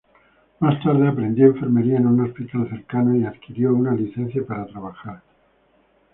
Más 0.61 0.81
tarde, 0.83 1.07
aprendió 1.07 1.45
Enfermería 1.51 1.97
en 1.97 2.07
un 2.07 2.21
hospital 2.21 2.67
cercano 2.69 3.15
y 3.15 3.23
adquirió 3.23 3.71
una 3.71 3.93
licencia 3.93 4.43
para 4.43 4.65
trabajar. 4.65 5.21